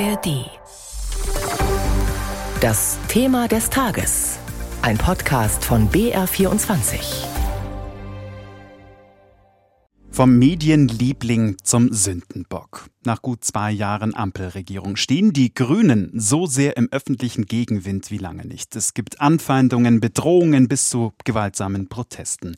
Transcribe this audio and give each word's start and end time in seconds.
ARD. 0.00 0.50
Das 2.60 2.98
Thema 3.06 3.46
des 3.46 3.70
Tages. 3.70 4.38
Ein 4.82 4.98
Podcast 4.98 5.64
von 5.64 5.88
BR24. 5.88 7.26
Vom 10.10 10.38
Medienliebling 10.38 11.58
zum 11.62 11.92
Sündenbock. 11.92 12.86
Nach 13.04 13.22
gut 13.22 13.44
zwei 13.44 13.70
Jahren 13.70 14.16
Ampelregierung 14.16 14.96
stehen 14.96 15.32
die 15.32 15.54
Grünen 15.54 16.10
so 16.14 16.46
sehr 16.46 16.76
im 16.76 16.88
öffentlichen 16.90 17.46
Gegenwind 17.46 18.10
wie 18.10 18.18
lange 18.18 18.46
nicht. 18.46 18.74
Es 18.74 18.94
gibt 18.94 19.20
Anfeindungen, 19.20 20.00
Bedrohungen 20.00 20.66
bis 20.66 20.88
zu 20.88 21.12
gewaltsamen 21.24 21.88
Protesten. 21.88 22.56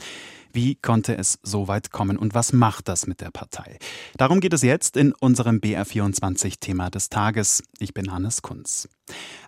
Wie 0.56 0.74
konnte 0.74 1.18
es 1.18 1.38
so 1.42 1.68
weit 1.68 1.90
kommen 1.90 2.16
und 2.16 2.32
was 2.32 2.54
macht 2.54 2.88
das 2.88 3.06
mit 3.06 3.20
der 3.20 3.30
Partei? 3.30 3.78
Darum 4.16 4.40
geht 4.40 4.54
es 4.54 4.62
jetzt 4.62 4.96
in 4.96 5.12
unserem 5.12 5.58
BR24-Thema 5.58 6.88
des 6.88 7.10
Tages. 7.10 7.62
Ich 7.78 7.92
bin 7.92 8.10
Hannes 8.10 8.40
Kunz. 8.40 8.88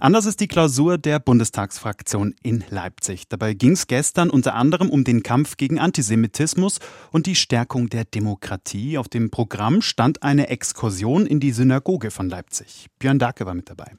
Anders 0.00 0.26
ist 0.26 0.38
die 0.40 0.48
Klausur 0.48 0.98
der 0.98 1.18
Bundestagsfraktion 1.18 2.34
in 2.42 2.62
Leipzig. 2.68 3.26
Dabei 3.26 3.54
ging 3.54 3.72
es 3.72 3.86
gestern 3.86 4.28
unter 4.28 4.54
anderem 4.54 4.90
um 4.90 5.02
den 5.02 5.22
Kampf 5.22 5.56
gegen 5.56 5.78
Antisemitismus 5.78 6.78
und 7.10 7.24
die 7.24 7.36
Stärkung 7.36 7.88
der 7.88 8.04
Demokratie. 8.04 8.98
Auf 8.98 9.08
dem 9.08 9.30
Programm 9.30 9.80
stand 9.80 10.22
eine 10.22 10.50
Exkursion 10.50 11.24
in 11.24 11.40
die 11.40 11.52
Synagoge 11.52 12.10
von 12.10 12.28
Leipzig. 12.28 12.88
Björn 12.98 13.18
Dake 13.18 13.46
war 13.46 13.54
mit 13.54 13.70
dabei. 13.70 13.92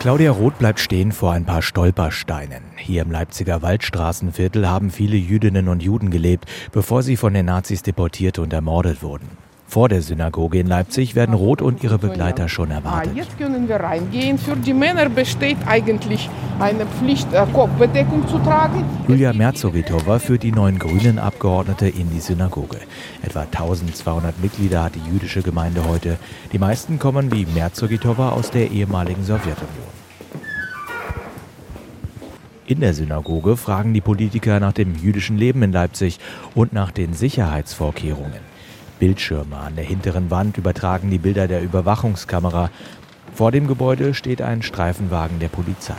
Claudia 0.00 0.30
Roth 0.30 0.56
bleibt 0.60 0.78
stehen 0.78 1.10
vor 1.10 1.32
ein 1.32 1.44
paar 1.44 1.60
Stolpersteinen. 1.60 2.62
Hier 2.76 3.02
im 3.02 3.10
Leipziger 3.10 3.62
Waldstraßenviertel 3.62 4.68
haben 4.68 4.92
viele 4.92 5.16
Jüdinnen 5.16 5.66
und 5.66 5.82
Juden 5.82 6.12
gelebt, 6.12 6.44
bevor 6.70 7.02
sie 7.02 7.16
von 7.16 7.34
den 7.34 7.46
Nazis 7.46 7.82
deportiert 7.82 8.38
und 8.38 8.52
ermordet 8.52 9.02
wurden. 9.02 9.28
Vor 9.68 9.90
der 9.90 10.00
Synagoge 10.00 10.60
in 10.60 10.66
Leipzig 10.66 11.14
werden 11.14 11.34
Roth 11.34 11.60
und 11.60 11.84
ihre 11.84 11.98
Begleiter 11.98 12.48
schon 12.48 12.70
erwartet. 12.70 13.14
Jetzt 13.14 13.36
können 13.36 13.68
wir 13.68 13.76
reingehen. 13.76 14.38
Für 14.38 14.56
die 14.56 14.72
Männer 14.72 15.10
besteht 15.10 15.58
eigentlich 15.66 16.30
eine 16.58 16.86
Pflicht, 16.86 17.30
äh, 17.34 17.44
Kopfbedeckung 17.52 18.26
zu 18.28 18.38
tragen. 18.38 18.82
Julia 19.08 19.34
Merzogitova 19.34 20.20
führt 20.20 20.42
die 20.42 20.52
neuen 20.52 20.78
grünen 20.78 21.18
Abgeordnete 21.18 21.86
in 21.86 22.10
die 22.10 22.20
Synagoge. 22.20 22.78
Etwa 23.22 23.42
1200 23.42 24.40
Mitglieder 24.42 24.84
hat 24.84 24.94
die 24.94 25.12
jüdische 25.12 25.42
Gemeinde 25.42 25.86
heute. 25.86 26.16
Die 26.50 26.58
meisten 26.58 26.98
kommen 26.98 27.30
wie 27.30 27.44
Merzogitova 27.44 28.30
aus 28.30 28.50
der 28.50 28.70
ehemaligen 28.70 29.22
Sowjetunion. 29.22 29.97
In 32.68 32.80
der 32.80 32.92
Synagoge 32.92 33.56
fragen 33.56 33.94
die 33.94 34.02
Politiker 34.02 34.60
nach 34.60 34.74
dem 34.74 34.94
jüdischen 34.94 35.38
Leben 35.38 35.62
in 35.62 35.72
Leipzig 35.72 36.18
und 36.54 36.74
nach 36.74 36.90
den 36.90 37.14
Sicherheitsvorkehrungen. 37.14 38.40
Bildschirme 38.98 39.56
an 39.56 39.74
der 39.74 39.86
hinteren 39.86 40.30
Wand 40.30 40.58
übertragen 40.58 41.10
die 41.10 41.16
Bilder 41.16 41.48
der 41.48 41.62
Überwachungskamera. 41.62 42.70
Vor 43.32 43.52
dem 43.52 43.68
Gebäude 43.68 44.12
steht 44.12 44.42
ein 44.42 44.60
Streifenwagen 44.60 45.38
der 45.38 45.48
Polizei. 45.48 45.94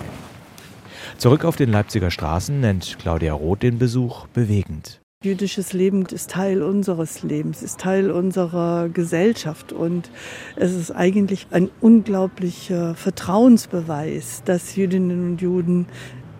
Zurück 1.17 1.44
auf 1.44 1.56
den 1.56 1.72
Leipziger 1.72 2.11
Straßen 2.11 2.59
nennt 2.59 3.00
Claudia 3.00 3.33
Roth 3.33 3.64
den 3.64 3.80
Besuch 3.80 4.28
bewegend. 4.28 5.02
Jüdisches 5.22 5.73
Leben 5.73 6.06
ist 6.06 6.30
Teil 6.30 6.64
unseres 6.64 7.23
Lebens, 7.23 7.61
ist 7.61 7.81
Teil 7.81 8.09
unserer 8.09 8.88
Gesellschaft 8.88 9.73
und 9.73 10.09
es 10.56 10.73
ist 10.73 10.92
eigentlich 10.92 11.48
ein 11.52 11.70
unglaublicher 11.81 12.95
Vertrauensbeweis, 12.95 14.44
dass 14.45 14.78
Jüdinnen 14.78 15.31
und 15.31 15.42
Juden 15.42 15.88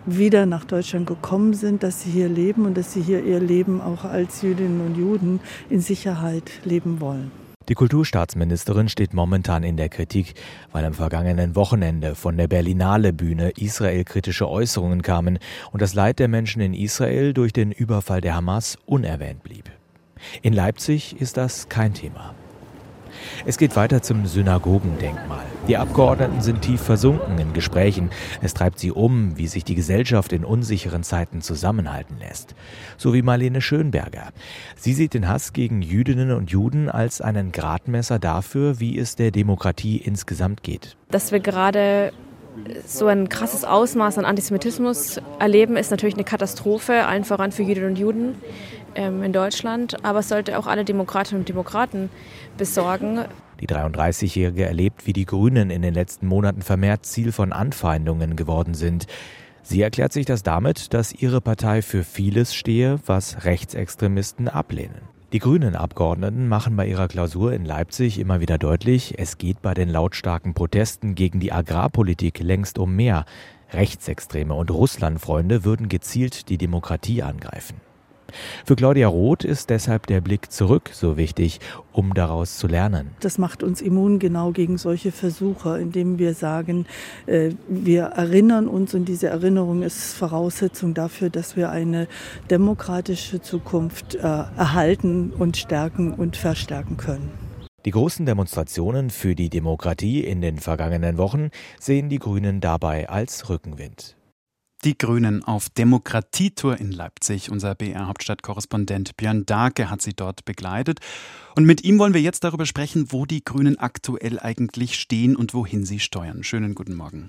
wieder 0.06 0.46
nach 0.46 0.64
Deutschland 0.64 1.06
gekommen 1.06 1.54
sind, 1.54 1.82
dass 1.82 2.02
sie 2.02 2.10
hier 2.10 2.28
leben 2.28 2.66
und 2.66 2.76
dass 2.76 2.92
sie 2.92 3.02
hier 3.02 3.22
ihr 3.24 3.40
Leben 3.40 3.80
auch 3.80 4.04
als 4.04 4.42
Jüdinnen 4.42 4.80
und 4.80 4.96
Juden 4.96 5.40
in 5.68 5.80
Sicherheit 5.80 6.50
leben 6.64 7.00
wollen. 7.00 7.30
Die 7.68 7.74
Kulturstaatsministerin 7.74 8.88
steht 8.88 9.14
momentan 9.14 9.62
in 9.62 9.76
der 9.76 9.88
Kritik, 9.88 10.34
weil 10.72 10.84
am 10.84 10.94
vergangenen 10.94 11.54
Wochenende 11.54 12.16
von 12.16 12.36
der 12.36 12.48
Berlinale 12.48 13.12
Bühne 13.12 13.50
israelkritische 13.50 14.48
Äußerungen 14.48 15.02
kamen 15.02 15.38
und 15.70 15.80
das 15.80 15.94
Leid 15.94 16.18
der 16.18 16.26
Menschen 16.26 16.60
in 16.62 16.74
Israel 16.74 17.32
durch 17.32 17.52
den 17.52 17.70
Überfall 17.70 18.20
der 18.20 18.34
Hamas 18.34 18.76
unerwähnt 18.86 19.44
blieb. 19.44 19.70
In 20.42 20.52
Leipzig 20.52 21.20
ist 21.20 21.36
das 21.36 21.68
kein 21.68 21.94
Thema. 21.94 22.34
Es 23.44 23.58
geht 23.58 23.76
weiter 23.76 24.02
zum 24.02 24.26
Synagogendenkmal. 24.26 25.44
Die 25.68 25.76
Abgeordneten 25.76 26.40
sind 26.40 26.62
tief 26.62 26.80
versunken 26.80 27.38
in 27.38 27.52
Gesprächen. 27.52 28.10
Es 28.40 28.54
treibt 28.54 28.78
sie 28.78 28.90
um, 28.90 29.36
wie 29.36 29.46
sich 29.46 29.64
die 29.64 29.74
Gesellschaft 29.74 30.32
in 30.32 30.44
unsicheren 30.44 31.02
Zeiten 31.02 31.42
zusammenhalten 31.42 32.18
lässt. 32.18 32.54
So 32.96 33.14
wie 33.14 33.22
Marlene 33.22 33.60
Schönberger. 33.60 34.30
Sie 34.76 34.94
sieht 34.94 35.14
den 35.14 35.28
Hass 35.28 35.52
gegen 35.52 35.82
Jüdinnen 35.82 36.32
und 36.32 36.50
Juden 36.50 36.88
als 36.88 37.20
einen 37.20 37.52
Gradmesser 37.52 38.18
dafür, 38.18 38.80
wie 38.80 38.98
es 38.98 39.16
der 39.16 39.30
Demokratie 39.30 39.96
insgesamt 39.98 40.62
geht. 40.62 40.96
Dass 41.10 41.32
wir 41.32 41.40
gerade 41.40 42.12
so 42.86 43.06
ein 43.06 43.28
krasses 43.28 43.64
Ausmaß 43.64 44.18
an 44.18 44.24
Antisemitismus 44.24 45.20
erleben, 45.38 45.76
ist 45.76 45.90
natürlich 45.90 46.14
eine 46.14 46.24
Katastrophe, 46.24 47.06
allen 47.06 47.24
voran 47.24 47.52
für 47.52 47.62
Jüdinnen 47.62 47.90
und 47.90 47.98
Juden 47.98 48.34
ähm, 48.94 49.22
in 49.22 49.32
Deutschland. 49.32 50.04
Aber 50.04 50.20
es 50.20 50.28
sollte 50.28 50.58
auch 50.58 50.66
alle 50.66 50.84
Demokratinnen 50.84 51.42
und 51.42 51.48
Demokraten 51.48 52.10
besorgen. 52.56 53.24
Die 53.60 53.68
33-Jährige 53.68 54.64
erlebt, 54.64 55.06
wie 55.06 55.12
die 55.12 55.26
Grünen 55.26 55.70
in 55.70 55.82
den 55.82 55.94
letzten 55.94 56.26
Monaten 56.26 56.62
vermehrt 56.62 57.04
Ziel 57.04 57.30
von 57.32 57.52
Anfeindungen 57.52 58.36
geworden 58.36 58.74
sind. 58.74 59.06
Sie 59.62 59.82
erklärt 59.82 60.12
sich 60.12 60.26
das 60.26 60.42
damit, 60.42 60.94
dass 60.94 61.12
ihre 61.12 61.40
Partei 61.40 61.82
für 61.82 62.02
vieles 62.02 62.54
stehe, 62.54 62.98
was 63.06 63.44
Rechtsextremisten 63.44 64.48
ablehnen. 64.48 65.02
Die 65.32 65.38
grünen 65.38 65.76
Abgeordneten 65.76 66.48
machen 66.48 66.74
bei 66.74 66.88
ihrer 66.88 67.06
Klausur 67.06 67.52
in 67.52 67.64
Leipzig 67.64 68.18
immer 68.18 68.40
wieder 68.40 68.58
deutlich, 68.58 69.14
es 69.16 69.38
geht 69.38 69.62
bei 69.62 69.74
den 69.74 69.88
lautstarken 69.88 70.54
Protesten 70.54 71.14
gegen 71.14 71.38
die 71.38 71.52
Agrarpolitik 71.52 72.40
längst 72.40 72.80
um 72.80 72.96
mehr. 72.96 73.24
Rechtsextreme 73.72 74.52
und 74.52 74.72
Russlandfreunde 74.72 75.64
würden 75.64 75.88
gezielt 75.88 76.48
die 76.48 76.58
Demokratie 76.58 77.22
angreifen. 77.22 77.80
Für 78.64 78.76
Claudia 78.76 79.08
Roth 79.08 79.44
ist 79.44 79.70
deshalb 79.70 80.06
der 80.06 80.20
Blick 80.20 80.50
zurück 80.52 80.90
so 80.92 81.16
wichtig, 81.16 81.60
um 81.92 82.14
daraus 82.14 82.58
zu 82.58 82.66
lernen. 82.66 83.10
Das 83.20 83.38
macht 83.38 83.62
uns 83.62 83.80
immun 83.80 84.18
genau 84.18 84.52
gegen 84.52 84.78
solche 84.78 85.12
Versuche, 85.12 85.78
indem 85.78 86.18
wir 86.18 86.34
sagen, 86.34 86.86
äh, 87.26 87.50
wir 87.68 88.04
erinnern 88.04 88.68
uns 88.68 88.94
und 88.94 89.06
diese 89.06 89.28
Erinnerung 89.28 89.82
ist 89.82 90.14
Voraussetzung 90.14 90.94
dafür, 90.94 91.30
dass 91.30 91.56
wir 91.56 91.70
eine 91.70 92.08
demokratische 92.50 93.40
Zukunft 93.40 94.14
äh, 94.14 94.20
erhalten 94.20 95.32
und 95.38 95.56
stärken 95.56 96.12
und 96.12 96.36
verstärken 96.36 96.96
können. 96.96 97.30
Die 97.86 97.92
großen 97.92 98.26
Demonstrationen 98.26 99.08
für 99.08 99.34
die 99.34 99.48
Demokratie 99.48 100.20
in 100.20 100.42
den 100.42 100.58
vergangenen 100.58 101.16
Wochen 101.16 101.48
sehen 101.78 102.10
die 102.10 102.18
Grünen 102.18 102.60
dabei 102.60 103.08
als 103.08 103.48
Rückenwind. 103.48 104.16
Die 104.82 104.96
Grünen 104.96 105.44
auf 105.44 105.68
Demokratietour 105.68 106.80
in 106.80 106.90
Leipzig. 106.90 107.50
Unser 107.50 107.74
BR-Hauptstadtkorrespondent 107.74 109.14
Björn 109.18 109.44
Dake 109.44 109.90
hat 109.90 110.00
sie 110.00 110.14
dort 110.14 110.46
begleitet. 110.46 111.00
Und 111.54 111.66
mit 111.66 111.84
ihm 111.84 111.98
wollen 111.98 112.14
wir 112.14 112.22
jetzt 112.22 112.44
darüber 112.44 112.64
sprechen, 112.64 113.12
wo 113.12 113.26
die 113.26 113.44
Grünen 113.44 113.78
aktuell 113.78 114.40
eigentlich 114.40 114.98
stehen 114.98 115.36
und 115.36 115.52
wohin 115.52 115.84
sie 115.84 116.00
steuern. 116.00 116.42
Schönen 116.44 116.74
guten 116.74 116.94
Morgen. 116.94 117.28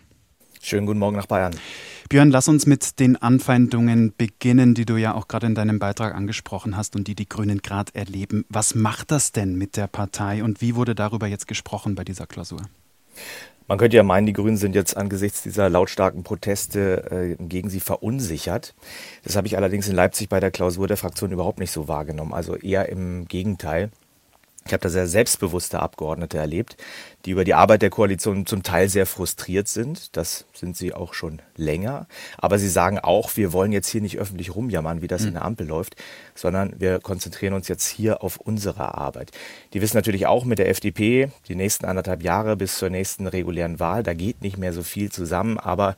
Schönen 0.61 0.85
guten 0.85 0.99
Morgen 0.99 1.17
nach 1.17 1.25
Bayern. 1.25 1.53
Björn, 2.07 2.31
lass 2.31 2.47
uns 2.47 2.67
mit 2.67 3.01
den 3.01 3.17
Anfeindungen 3.17 4.13
beginnen, 4.17 4.73
die 4.73 4.85
du 4.85 4.95
ja 4.95 5.13
auch 5.13 5.27
gerade 5.27 5.47
in 5.47 5.55
deinem 5.55 5.77
Beitrag 5.77 6.15
angesprochen 6.15 6.77
hast 6.77 6.95
und 6.95 7.09
die 7.09 7.15
die 7.15 7.27
Grünen 7.27 7.61
gerade 7.61 7.93
erleben. 7.93 8.45
Was 8.47 8.75
macht 8.75 9.11
das 9.11 9.33
denn 9.33 9.55
mit 9.57 9.75
der 9.75 9.87
Partei 9.87 10.41
und 10.41 10.61
wie 10.61 10.75
wurde 10.75 10.95
darüber 10.95 11.27
jetzt 11.27 11.49
gesprochen 11.49 11.95
bei 11.95 12.05
dieser 12.05 12.27
Klausur? 12.27 12.61
Man 13.71 13.77
könnte 13.77 13.95
ja 13.95 14.03
meinen, 14.03 14.25
die 14.25 14.33
Grünen 14.33 14.57
sind 14.57 14.75
jetzt 14.75 14.97
angesichts 14.97 15.43
dieser 15.43 15.69
lautstarken 15.69 16.23
Proteste 16.23 17.37
äh, 17.39 17.41
gegen 17.41 17.69
sie 17.69 17.79
verunsichert. 17.79 18.75
Das 19.23 19.37
habe 19.37 19.47
ich 19.47 19.55
allerdings 19.55 19.87
in 19.87 19.95
Leipzig 19.95 20.27
bei 20.27 20.41
der 20.41 20.51
Klausur 20.51 20.89
der 20.89 20.97
Fraktion 20.97 21.31
überhaupt 21.31 21.57
nicht 21.57 21.71
so 21.71 21.87
wahrgenommen. 21.87 22.33
Also 22.33 22.57
eher 22.57 22.89
im 22.89 23.29
Gegenteil. 23.29 23.89
Ich 24.65 24.73
habe 24.73 24.83
da 24.83 24.89
sehr 24.89 25.07
selbstbewusste 25.07 25.79
Abgeordnete 25.79 26.37
erlebt, 26.37 26.77
die 27.25 27.31
über 27.31 27.43
die 27.43 27.55
Arbeit 27.55 27.81
der 27.81 27.89
Koalition 27.89 28.45
zum 28.45 28.61
Teil 28.61 28.89
sehr 28.89 29.07
frustriert 29.07 29.67
sind. 29.67 30.15
Das 30.15 30.45
sind 30.53 30.77
sie 30.77 30.93
auch 30.93 31.15
schon 31.15 31.41
länger. 31.57 32.07
Aber 32.37 32.59
sie 32.59 32.69
sagen 32.69 32.99
auch, 32.99 33.35
wir 33.37 33.53
wollen 33.53 33.71
jetzt 33.71 33.89
hier 33.89 34.01
nicht 34.01 34.19
öffentlich 34.19 34.55
rumjammern, 34.55 35.01
wie 35.01 35.07
das 35.07 35.23
mhm. 35.23 35.29
in 35.29 35.33
der 35.33 35.45
Ampel 35.45 35.67
läuft, 35.67 35.95
sondern 36.35 36.79
wir 36.79 36.99
konzentrieren 36.99 37.53
uns 37.53 37.67
jetzt 37.69 37.87
hier 37.87 38.23
auf 38.23 38.37
unsere 38.37 38.95
Arbeit. 38.95 39.31
Die 39.73 39.81
wissen 39.81 39.97
natürlich 39.97 40.27
auch 40.27 40.45
mit 40.45 40.59
der 40.59 40.69
FDP, 40.69 41.29
die 41.47 41.55
nächsten 41.55 41.85
anderthalb 41.85 42.21
Jahre 42.21 42.55
bis 42.55 42.77
zur 42.77 42.91
nächsten 42.91 43.25
regulären 43.25 43.79
Wahl, 43.79 44.03
da 44.03 44.13
geht 44.13 44.41
nicht 44.41 44.57
mehr 44.57 44.73
so 44.73 44.83
viel 44.83 45.11
zusammen, 45.11 45.57
aber 45.57 45.95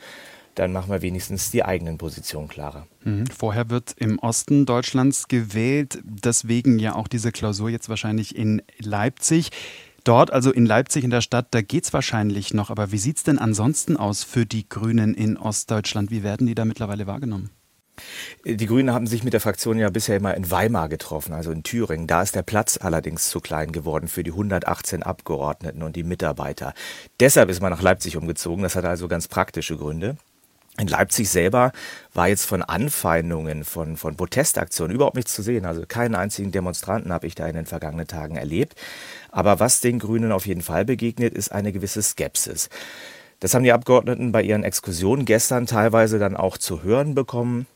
dann 0.56 0.72
machen 0.72 0.92
wir 0.92 1.02
wenigstens 1.02 1.52
die 1.52 1.64
eigenen 1.64 1.98
Positionen 1.98 2.48
klarer. 2.48 2.88
Mhm. 3.04 3.28
Vorher 3.28 3.70
wird 3.70 3.94
im 3.98 4.20
Osten 4.20 4.66
Deutschlands 4.66 5.28
gewählt, 5.28 6.00
deswegen 6.04 6.80
ja 6.80 6.96
auch 6.96 7.08
diese 7.08 7.32
Klausur 7.32 7.70
jetzt 7.70 7.90
wahrscheinlich 7.90 8.36
in 8.36 8.62
Leipzig. 8.80 9.50
Dort, 10.04 10.32
also 10.32 10.52
in 10.52 10.66
Leipzig 10.66 11.04
in 11.04 11.12
der 11.12 11.22
Stadt, 11.22 11.48
da 11.52 11.62
geht 11.62 11.86
es 11.86 11.94
wahrscheinlich 11.94 12.54
noch. 12.54 12.70
Aber 12.70 12.92
wie 12.92 12.98
sieht 12.98 13.18
es 13.18 13.24
denn 13.24 13.40
ansonsten 13.40 13.96
aus 13.96 14.24
für 14.24 14.46
die 14.46 14.68
Grünen 14.68 15.14
in 15.14 15.38
Ostdeutschland? 15.38 16.12
Wie 16.12 16.24
werden 16.24 16.46
die 16.46 16.56
da 16.56 16.66
mittlerweile 16.66 17.08
wahrgenommen? 17.08 17.52
Die 18.44 18.66
Grünen 18.66 18.92
haben 18.92 19.08
sich 19.08 19.24
mit 19.24 19.34
der 19.34 19.40
Fraktion 19.40 19.78
ja 19.78 19.90
bisher 19.90 20.18
immer 20.18 20.36
in 20.36 20.50
Weimar 20.50 20.90
getroffen, 20.90 21.34
also 21.34 21.52
in 21.52 21.64
Thüringen. 21.64 22.08
Da 22.08 22.22
ist 22.22 22.36
der 22.36 22.42
Platz 22.42 22.80
allerdings 22.82 23.30
zu 23.30 23.40
klein 23.40 23.72
geworden 23.72 24.08
für 24.08 24.24
die 24.24 24.32
118 24.32 25.04
Abgeordneten 25.04 25.84
und 25.84 25.96
die 25.96 26.04
Mitarbeiter. 26.04 26.74
Deshalb 27.20 27.50
ist 27.50 27.62
man 27.62 27.72
nach 27.72 27.82
Leipzig 27.82 28.18
umgezogen. 28.18 28.64
Das 28.64 28.76
hat 28.76 28.86
also 28.86 29.08
ganz 29.08 29.28
praktische 29.28 29.78
Gründe. 29.78 30.18
In 30.80 30.88
Leipzig 30.88 31.30
selber 31.30 31.72
war 32.16 32.30
jetzt 32.30 32.46
von 32.46 32.64
Anfeindungen, 32.64 33.64
von, 33.64 33.96
von 33.96 34.16
Protestaktionen 34.16 34.96
überhaupt 34.96 35.16
nichts 35.16 35.36
zu 35.36 35.44
sehen. 35.44 35.66
Also 35.66 35.84
keinen 35.88 36.16
einzigen 36.16 36.52
Demonstranten 36.52 37.14
habe 37.14 37.28
ich 37.28 37.36
da 37.36 37.46
in 37.46 37.56
den 37.56 37.68
vergangenen 37.68 38.08
Tagen 38.08 38.38
erlebt. 38.38 38.74
Aber 39.30 39.60
was 39.60 39.82
den 39.82 40.00
Grünen 40.00 40.32
auf 40.32 40.48
jeden 40.48 40.64
Fall 40.64 40.84
begegnet, 40.84 41.36
ist 41.36 41.52
eine 41.52 41.72
gewisse 41.72 42.02
Skepsis. 42.02 42.70
Das 43.40 43.54
haben 43.54 43.64
die 43.64 43.72
Abgeordneten 43.72 44.32
bei 44.32 44.42
ihren 44.42 44.64
Exkursionen 44.64 45.26
gestern 45.26 45.68
teilweise 45.68 46.18
dann 46.18 46.36
auch 46.36 46.58
zu 46.58 46.82
hören 46.82 47.14
bekommen. 47.14 47.68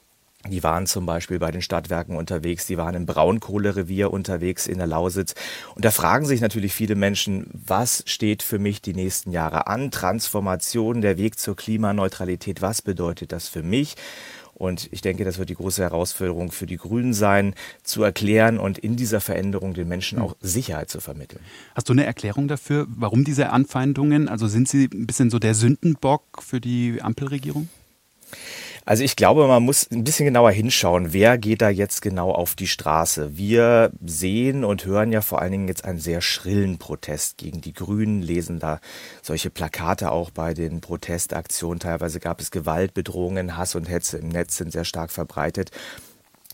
Die 0.46 0.64
waren 0.64 0.86
zum 0.86 1.06
Beispiel 1.06 1.40
bei 1.40 1.52
den 1.52 1.64
Stadtwerken 1.64 2.16
unterwegs, 2.16 2.68
die 2.68 2.78
waren 2.78 2.96
im 2.96 3.06
Braunkohlerevier 3.06 4.14
unterwegs 4.14 4.68
in 4.68 4.78
der 4.78 4.88
Lausitz. 4.88 5.34
Und 5.76 5.84
da 5.84 5.92
fragen 5.92 6.26
sich 6.26 6.42
natürlich 6.42 6.74
viele 6.74 6.96
Menschen, 6.96 7.50
was 7.54 8.04
steht 8.06 8.44
für 8.44 8.60
mich 8.60 8.82
die 8.82 8.94
nächsten 8.94 9.32
Jahre 9.32 9.68
an? 9.68 9.90
Transformation, 9.90 11.02
der 11.02 11.18
Weg 11.18 11.40
zur 11.40 11.56
Klimaneutralität, 11.56 12.62
was 12.62 12.82
bedeutet 12.82 13.32
das 13.32 13.48
für 13.48 13.64
mich? 13.64 13.96
Und 14.54 14.90
ich 14.92 15.02
denke, 15.02 15.24
das 15.24 15.38
wird 15.38 15.50
die 15.50 15.56
große 15.56 15.84
Herausforderung 15.84 16.52
für 16.52 16.66
die 16.66 16.78
Grünen 16.78 17.14
sein, 17.14 17.54
zu 17.84 18.04
erklären 18.04 18.58
und 18.58 18.80
in 18.80 18.96
dieser 18.96 19.22
Veränderung 19.22 19.74
den 19.74 19.88
Menschen 19.88 20.20
auch 20.20 20.36
Sicherheit 20.40 20.90
zu 20.90 21.00
vermitteln. 21.00 21.42
Hast 21.76 21.90
du 21.90 21.94
eine 21.94 22.06
Erklärung 22.06 22.48
dafür, 22.48 22.88
warum 22.90 23.24
diese 23.24 23.52
Anfeindungen? 23.52 24.28
Also 24.30 24.48
sind 24.48 24.68
sie 24.68 24.90
ein 24.92 25.06
bisschen 25.06 25.30
so 25.30 25.38
der 25.40 25.54
Sündenbock 25.54 26.42
für 26.42 26.60
die 26.60 27.02
Ampelregierung? 27.02 27.70
Also 28.88 29.04
ich 29.04 29.18
glaube, 29.18 29.46
man 29.50 29.64
muss 29.64 29.92
ein 29.92 30.06
bisschen 30.06 30.28
genauer 30.28 30.52
hinschauen, 30.52 31.12
wer 31.12 31.38
geht 31.38 31.62
da 31.62 31.68
jetzt 31.68 32.02
genau 32.02 32.32
auf 32.32 32.56
die 32.56 32.68
Straße. 32.68 33.36
Wir 33.36 33.92
sehen 34.02 34.64
und 34.64 34.86
hören 34.86 35.12
ja 35.12 35.20
vor 35.20 35.42
allen 35.42 35.52
Dingen 35.52 35.68
jetzt 35.68 35.84
einen 35.84 36.00
sehr 36.00 36.22
schrillen 36.22 36.78
Protest 36.78 37.38
gegen 37.38 37.60
die 37.60 37.74
Grünen, 37.74 38.22
lesen 38.22 38.60
da 38.60 38.80
solche 39.22 39.50
Plakate 39.50 40.10
auch 40.10 40.32
bei 40.32 40.54
den 40.54 40.80
Protestaktionen. 40.80 41.82
Teilweise 41.82 42.22
gab 42.22 42.40
es 42.40 42.50
Gewaltbedrohungen, 42.50 43.58
Hass 43.58 43.76
und 43.76 43.90
Hetze 43.90 44.20
im 44.20 44.30
Netz 44.30 44.56
sind 44.56 44.72
sehr 44.72 44.86
stark 44.86 45.12
verbreitet. 45.12 45.72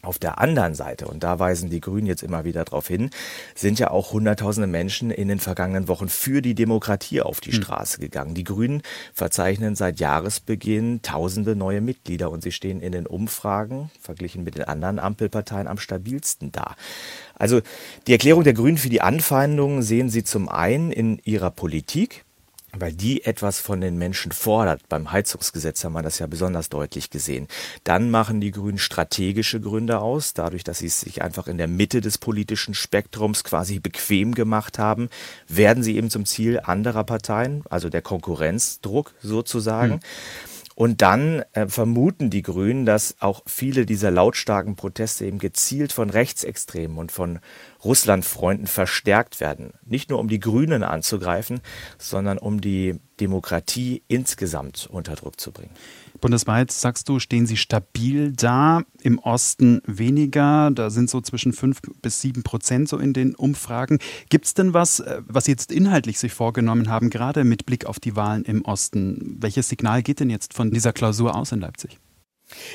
Auf 0.03 0.19
der 0.19 0.39
anderen 0.39 0.75
Seite, 0.75 1.07
und 1.07 1.23
da 1.23 1.39
weisen 1.39 1.69
die 1.69 1.79
Grünen 1.79 2.07
jetzt 2.07 2.23
immer 2.23 2.43
wieder 2.43 2.65
darauf 2.65 2.89
hin, 2.89 3.09
sind 3.55 3.79
ja 3.79 3.89
auch 3.89 4.11
Hunderttausende 4.11 4.67
Menschen 4.67 5.11
in 5.11 5.29
den 5.29 5.39
vergangenen 5.39 5.87
Wochen 5.87 6.09
für 6.09 6.41
die 6.41 6.55
Demokratie 6.55 7.21
auf 7.21 7.39
die 7.39 7.53
hm. 7.53 7.61
Straße 7.61 7.99
gegangen. 7.99 8.35
Die 8.35 8.43
Grünen 8.43 8.81
verzeichnen 9.13 9.77
seit 9.77 10.01
Jahresbeginn 10.01 11.01
tausende 11.03 11.55
neue 11.55 11.79
Mitglieder 11.79 12.31
und 12.31 12.43
sie 12.43 12.51
stehen 12.51 12.81
in 12.81 12.91
den 12.91 13.07
Umfragen, 13.07 13.91
verglichen 14.01 14.43
mit 14.43 14.55
den 14.55 14.65
anderen 14.65 14.99
Ampelparteien, 14.99 15.67
am 15.67 15.77
stabilsten 15.77 16.51
da. 16.51 16.75
Also 17.35 17.61
die 18.05 18.11
Erklärung 18.11 18.43
der 18.43 18.53
Grünen 18.53 18.77
für 18.77 18.89
die 18.89 19.01
Anfeindungen 19.01 19.83
sehen 19.83 20.09
sie 20.09 20.25
zum 20.25 20.49
einen 20.49 20.91
in 20.91 21.19
ihrer 21.23 21.49
Politik, 21.49 22.25
weil 22.77 22.93
die 22.93 23.23
etwas 23.23 23.59
von 23.59 23.81
den 23.81 23.97
Menschen 23.97 24.31
fordert. 24.31 24.81
Beim 24.89 25.11
Heizungsgesetz 25.11 25.83
haben 25.83 25.93
wir 25.93 26.01
das 26.01 26.19
ja 26.19 26.27
besonders 26.27 26.69
deutlich 26.69 27.09
gesehen. 27.09 27.47
Dann 27.83 28.09
machen 28.09 28.41
die 28.41 28.51
Grünen 28.51 28.79
strategische 28.79 29.61
Gründe 29.61 29.99
aus, 29.99 30.33
dadurch, 30.33 30.63
dass 30.63 30.79
sie 30.79 30.87
es 30.87 31.01
sich 31.01 31.21
einfach 31.21 31.47
in 31.47 31.57
der 31.57 31.67
Mitte 31.67 32.01
des 32.01 32.17
politischen 32.17 32.73
Spektrums 32.73 33.43
quasi 33.43 33.79
bequem 33.79 34.33
gemacht 34.33 34.79
haben, 34.79 35.09
werden 35.47 35.83
sie 35.83 35.95
eben 35.97 36.09
zum 36.09 36.25
Ziel 36.25 36.59
anderer 36.59 37.03
Parteien, 37.03 37.63
also 37.69 37.89
der 37.89 38.01
Konkurrenzdruck 38.01 39.13
sozusagen. 39.21 39.93
Hm. 39.93 39.99
Und 40.75 41.01
dann 41.01 41.43
äh, 41.53 41.67
vermuten 41.67 42.29
die 42.29 42.41
Grünen, 42.41 42.85
dass 42.85 43.15
auch 43.19 43.43
viele 43.45 43.85
dieser 43.85 44.11
lautstarken 44.11 44.75
Proteste 44.75 45.25
eben 45.25 45.39
gezielt 45.39 45.93
von 45.93 46.09
Rechtsextremen 46.09 46.97
und 46.97 47.11
von 47.11 47.39
Russlandfreunden 47.83 48.67
verstärkt 48.67 49.39
werden. 49.39 49.73
Nicht 49.85 50.09
nur 50.09 50.19
um 50.19 50.27
die 50.27 50.39
Grünen 50.39 50.83
anzugreifen, 50.83 51.61
sondern 51.97 52.37
um 52.37 52.61
die 52.61 52.99
Demokratie 53.19 54.01
insgesamt 54.07 54.87
unter 54.91 55.15
Druck 55.15 55.39
zu 55.39 55.51
bringen. 55.51 55.71
Bundesweit, 56.21 56.71
sagst 56.71 57.09
du, 57.09 57.19
stehen 57.19 57.45
sie 57.45 57.57
stabil 57.57 58.31
da, 58.31 58.83
im 59.01 59.19
Osten 59.19 59.81
weniger, 59.85 60.71
da 60.71 60.89
sind 60.89 61.09
so 61.09 61.19
zwischen 61.19 61.51
5 61.51 61.81
bis 62.01 62.21
7 62.21 62.43
Prozent 62.43 62.87
so 62.87 62.97
in 62.97 63.13
den 63.13 63.35
Umfragen. 63.35 63.99
Gibt 64.29 64.45
es 64.45 64.53
denn 64.53 64.73
was, 64.73 65.01
äh, 65.01 65.21
was 65.27 65.45
Sie 65.45 65.51
jetzt 65.51 65.71
inhaltlich 65.71 66.19
sich 66.19 66.33
vorgenommen 66.33 66.87
haben, 66.87 67.09
gerade 67.09 67.43
mit 67.43 67.65
Blick 67.65 67.85
auf 67.85 67.99
die 67.99 68.15
Wahlen 68.15 68.45
im 68.45 68.63
Osten? 68.63 69.37
Welches 69.39 69.67
Signal 69.67 70.01
geht 70.01 70.21
denn 70.21 70.29
jetzt 70.29 70.53
von 70.53 70.71
dieser 70.71 70.93
Klausur 70.93 71.35
aus 71.35 71.51
in 71.51 71.59
Leipzig? 71.59 71.99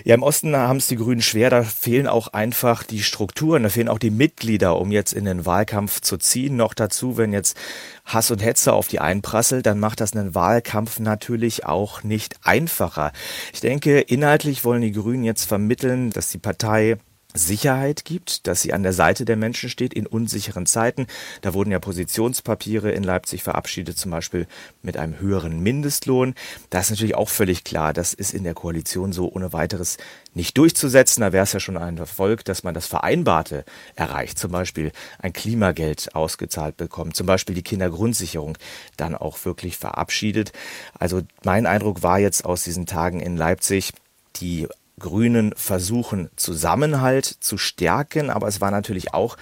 Ja, 0.04 0.14
im 0.14 0.22
Osten 0.22 0.56
haben 0.56 0.78
es 0.78 0.88
die 0.88 0.96
Grünen 0.96 1.22
schwer. 1.22 1.50
Da 1.50 1.62
fehlen 1.62 2.06
auch 2.06 2.28
einfach 2.28 2.82
die 2.82 3.02
Strukturen, 3.02 3.62
da 3.62 3.68
fehlen 3.68 3.88
auch 3.88 3.98
die 3.98 4.10
Mitglieder, 4.10 4.78
um 4.78 4.92
jetzt 4.92 5.12
in 5.12 5.24
den 5.24 5.46
Wahlkampf 5.46 6.00
zu 6.00 6.16
ziehen. 6.16 6.56
Noch 6.56 6.74
dazu, 6.74 7.16
wenn 7.16 7.32
jetzt 7.32 7.56
Hass 8.04 8.30
und 8.30 8.42
Hetze 8.42 8.72
auf 8.72 8.88
die 8.88 9.00
einprasselt, 9.00 9.66
dann 9.66 9.80
macht 9.80 10.00
das 10.00 10.14
einen 10.14 10.34
Wahlkampf 10.34 10.98
natürlich 10.98 11.66
auch 11.66 12.02
nicht 12.02 12.36
einfacher. 12.42 13.12
Ich 13.52 13.60
denke, 13.60 14.00
inhaltlich 14.00 14.64
wollen 14.64 14.82
die 14.82 14.92
Grünen 14.92 15.24
jetzt 15.24 15.44
vermitteln, 15.44 16.10
dass 16.10 16.30
die 16.30 16.38
Partei 16.38 16.98
Sicherheit 17.38 18.04
gibt, 18.04 18.46
dass 18.46 18.60
sie 18.60 18.72
an 18.72 18.82
der 18.82 18.92
Seite 18.92 19.24
der 19.24 19.36
Menschen 19.36 19.70
steht 19.70 19.94
in 19.94 20.06
unsicheren 20.06 20.66
Zeiten. 20.66 21.06
Da 21.40 21.54
wurden 21.54 21.70
ja 21.70 21.78
Positionspapiere 21.78 22.90
in 22.90 23.02
Leipzig 23.02 23.42
verabschiedet, 23.42 23.96
zum 23.96 24.10
Beispiel 24.10 24.46
mit 24.82 24.96
einem 24.96 25.18
höheren 25.18 25.60
Mindestlohn. 25.60 26.34
Da 26.70 26.80
ist 26.80 26.90
natürlich 26.90 27.14
auch 27.14 27.28
völlig 27.28 27.64
klar, 27.64 27.92
das 27.92 28.14
ist 28.14 28.34
in 28.34 28.44
der 28.44 28.54
Koalition 28.54 29.12
so 29.12 29.32
ohne 29.32 29.52
weiteres 29.52 29.96
nicht 30.34 30.58
durchzusetzen. 30.58 31.20
Da 31.20 31.32
wäre 31.32 31.44
es 31.44 31.52
ja 31.52 31.60
schon 31.60 31.76
ein 31.76 31.98
Erfolg, 31.98 32.44
dass 32.44 32.62
man 32.62 32.74
das 32.74 32.86
Vereinbarte 32.86 33.64
erreicht, 33.94 34.38
zum 34.38 34.52
Beispiel 34.52 34.92
ein 35.18 35.32
Klimageld 35.32 36.14
ausgezahlt 36.14 36.76
bekommt, 36.76 37.16
zum 37.16 37.26
Beispiel 37.26 37.54
die 37.54 37.62
Kindergrundsicherung 37.62 38.58
dann 38.96 39.14
auch 39.14 39.44
wirklich 39.44 39.76
verabschiedet. 39.76 40.52
Also 40.98 41.22
mein 41.44 41.66
Eindruck 41.66 42.02
war 42.02 42.18
jetzt 42.18 42.44
aus 42.44 42.64
diesen 42.64 42.86
Tagen 42.86 43.20
in 43.20 43.36
Leipzig, 43.36 43.92
die 44.36 44.68
Grünen 44.98 45.52
versuchen, 45.56 46.30
Zusammenhalt 46.36 47.24
zu 47.24 47.58
stärken, 47.58 48.30
aber 48.30 48.48
es 48.48 48.60
war 48.60 48.70
natürlich 48.70 49.14
auch 49.14 49.36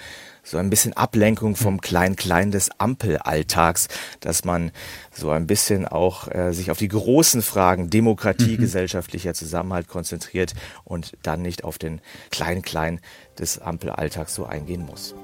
so 0.47 0.57
ein 0.57 0.69
bisschen 0.69 0.93
Ablenkung 0.93 1.55
vom 1.55 1.81
Klein-Klein 1.81 2.51
des 2.51 2.69
Ampelalltags, 2.79 3.89
dass 4.21 4.45
man 4.45 4.71
so 5.11 5.29
ein 5.29 5.45
bisschen 5.45 5.85
auch 5.85 6.33
äh, 6.33 6.53
sich 6.53 6.71
auf 6.71 6.77
die 6.77 6.87
großen 6.87 7.41
Fragen 7.41 7.89
Demokratie, 7.89 8.53
mhm. 8.53 8.61
gesellschaftlicher 8.61 9.33
Zusammenhalt 9.33 9.87
konzentriert 9.87 10.53
und 10.85 11.17
dann 11.21 11.41
nicht 11.41 11.63
auf 11.63 11.77
den 11.77 12.01
Klein-Klein 12.31 13.01
des 13.37 13.59
Ampelalltags 13.59 14.33
so 14.33 14.45
eingehen 14.45 14.85
muss. 14.85 15.15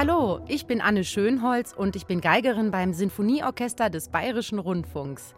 Hallo, 0.00 0.38
ich 0.46 0.66
bin 0.66 0.80
Anne 0.80 1.02
Schönholz 1.02 1.72
und 1.76 1.96
ich 1.96 2.06
bin 2.06 2.20
Geigerin 2.20 2.70
beim 2.70 2.94
Sinfonieorchester 2.94 3.90
des 3.90 4.10
Bayerischen 4.10 4.60
Rundfunks. 4.60 5.34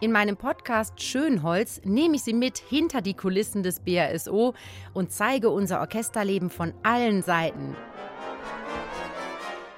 In 0.00 0.10
meinem 0.10 0.38
Podcast 0.38 1.02
Schönholz 1.02 1.82
nehme 1.84 2.16
ich 2.16 2.22
Sie 2.22 2.32
mit 2.32 2.56
hinter 2.56 3.02
die 3.02 3.12
Kulissen 3.12 3.62
des 3.62 3.80
BRSO 3.80 4.54
und 4.94 5.12
zeige 5.12 5.50
unser 5.50 5.80
Orchesterleben 5.80 6.48
von 6.48 6.72
allen 6.82 7.22
Seiten. 7.22 7.76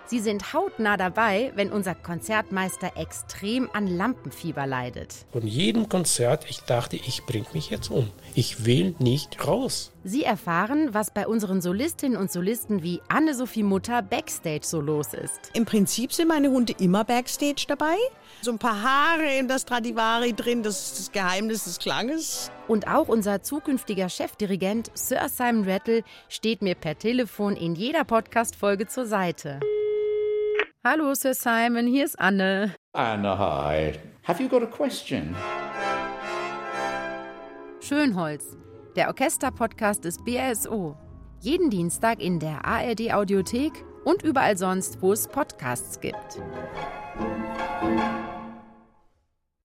Sie 0.07 0.21
sind 0.21 0.53
hautnah 0.53 0.97
dabei, 0.97 1.51
wenn 1.57 1.73
unser 1.73 1.97
Konzertmeister 1.97 2.93
extrem 2.97 3.69
an 3.73 3.89
Lampenfieber 3.89 4.69
leidet. 4.69 5.27
Von 5.33 5.49
jedem 5.49 5.89
Konzert, 5.89 6.47
ich 6.49 6.61
dachte, 6.61 6.95
ich 6.95 7.27
bringe 7.27 7.49
mich 7.55 7.71
jetzt 7.71 7.91
um. 7.91 8.09
Ich 8.37 8.65
will 8.67 8.95
nicht 9.01 9.49
raus. 9.49 9.92
Sie 10.05 10.25
erfahren, 10.25 10.93
was 10.93 11.13
bei 11.13 11.29
unseren 11.29 11.61
Solistinnen 11.61 12.19
und 12.19 12.31
Solisten 12.31 12.83
wie 12.83 13.01
Anne-Sophie 13.09 13.63
Mutter 13.63 14.03
backstage 14.03 14.65
so 14.65 14.81
los 14.81 15.15
ist. 15.15 15.53
Im 15.55 15.65
Prinzip 15.65 16.13
sind 16.13 16.27
meine 16.27 16.51
Hunde 16.51 16.75
immer 16.81 17.05
backstage 17.05 17.67
dabei. 17.69 17.95
So 18.41 18.51
ein 18.51 18.59
paar 18.59 18.83
Haare 18.83 19.39
in 19.39 19.47
das 19.47 19.63
Stradivari 19.63 20.33
drin, 20.33 20.65
das 20.65 20.87
ist 20.87 20.99
das 20.99 21.13
Geheimnis 21.13 21.65
des 21.65 21.79
Klanges. 21.79 22.51
Und 22.67 22.89
auch 22.89 23.07
unser 23.07 23.43
zukünftiger 23.43 24.09
Chefdirigent 24.09 24.91
Sir 24.95 25.29
Simon 25.29 25.69
Rattle 25.71 26.03
steht 26.29 26.63
mir 26.63 26.75
per 26.75 26.99
Telefon 26.99 27.55
in 27.55 27.77
jeder 27.77 28.03
Podcast-Folge 28.03 28.89
zur 28.89 29.07
Seite. 29.07 29.61
Hallo, 30.85 31.15
Sir 31.15 31.35
Simon, 31.35 31.87
hier 31.87 32.05
ist 32.05 32.19
Anne. 32.19 32.75
Anne, 32.93 33.39
hi. 33.39 33.93
Have 34.25 34.43
you 34.43 34.49
got 34.49 34.65
a 34.65 34.67
question? 34.67 35.37
Schönholz, 37.81 38.57
der 38.97 39.09
Orchester-Podcast 39.09 40.05
des 40.05 40.19
BRSO. 40.19 40.97
Jeden 41.41 41.71
Dienstag 41.71 42.21
in 42.23 42.39
der 42.39 42.65
ARD-Audiothek 42.65 43.73
und 44.05 44.23
überall 44.23 44.57
sonst, 44.57 45.01
wo 45.01 45.13
es 45.13 45.27
Podcasts 45.27 46.01
gibt. 46.01 46.41